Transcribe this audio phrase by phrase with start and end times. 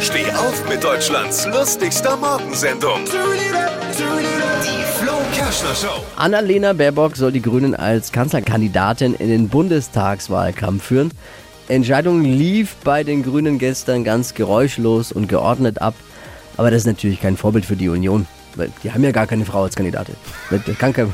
[0.00, 3.00] Steh auf mit Deutschlands lustigster Morgensendung.
[3.06, 6.04] Die Flo Kerschner Show.
[6.16, 11.12] Annalena Baerbock soll die Grünen als Kanzlerkandidatin in den Bundestagswahlkampf führen.
[11.68, 15.94] Entscheidung lief bei den Grünen gestern ganz geräuschlos und geordnet ab.
[16.58, 18.26] Aber das ist natürlich kein Vorbild für die Union.
[18.82, 20.14] Die haben ja gar keine Frau als Kandidatin.
[20.50, 21.12] Das kann kein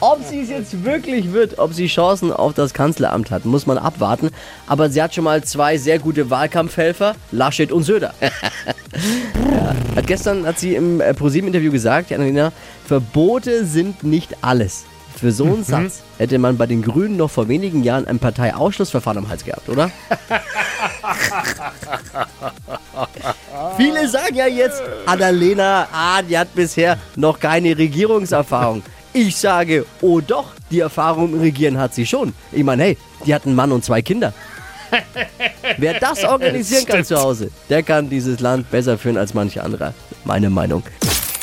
[0.00, 3.78] ob sie es jetzt wirklich wird, ob sie Chancen auf das Kanzleramt hat, muss man
[3.78, 4.30] abwarten.
[4.66, 8.14] Aber sie hat schon mal zwei sehr gute Wahlkampfhelfer, Laschet und Söder.
[8.20, 9.74] ja.
[9.96, 12.52] hat gestern hat sie im äh, ProSieben-Interview gesagt, Annalena,
[12.86, 14.84] Verbote sind nicht alles.
[15.16, 19.18] Für so einen Satz hätte man bei den Grünen noch vor wenigen Jahren ein Parteiausschlussverfahren
[19.18, 19.90] am Hals gehabt, oder?
[23.76, 28.82] Viele sagen ja jetzt, Annalena, ah, die hat bisher noch keine Regierungserfahrung.
[29.12, 32.34] Ich sage, oh doch, die Erfahrung im Regieren hat sie schon.
[32.50, 34.32] Ich meine, hey, die hat einen Mann und zwei Kinder.
[35.78, 39.94] Wer das organisieren kann zu Hause, der kann dieses Land besser führen als manche andere.
[40.24, 40.82] Meine Meinung.